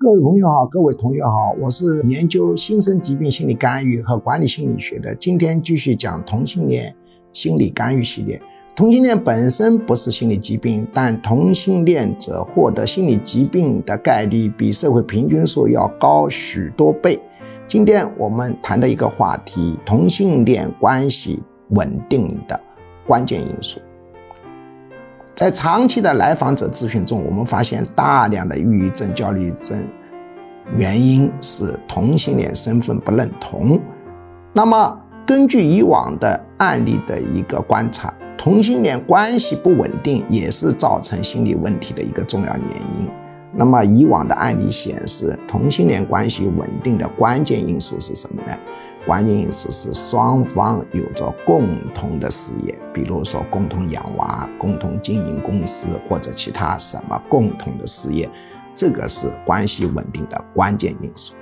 [0.00, 5.12] 各位朋友好，各位同学好，我是研究新生疾病心理干预和管理心理学的。
[5.16, 6.94] 今天继续讲同性恋
[7.32, 8.40] 心理干预系列。
[8.76, 17.18] 同性恋本身不是心理疾病，但同性恋者获得心理疾病的概率比社会平均数要高许多倍。
[17.66, 22.58] 今天我们谈的一个话题：同性恋关系稳定的
[23.04, 23.80] 关键因素。
[25.38, 29.80] 在长期的来访者咨询中，我们发现大量的抑郁症、焦虑症，
[30.76, 33.80] 原因是同性恋身份不认同。
[34.52, 43.08] 那么，根据以往的案例的一个观察，同性恋关系不稳定也是造成心理问题的一个重要原因。
[43.54, 48.58] 那么，以往的案例显示，同性恋关系稳定的关键因素是什么呢？
[49.08, 58.28] 关键因素是双方有着共同的事业，比如说共同养娃、共同经营公司或者其他什么共同的事业，
[58.74, 61.32] 这个是关系稳定的关键因素。